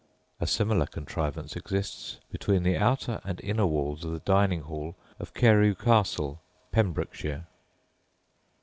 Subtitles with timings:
[0.39, 5.35] A similar contrivance exists between the outer and inner walls of the dining hall of
[5.35, 7.45] Carew Castle, Pembrokeshire.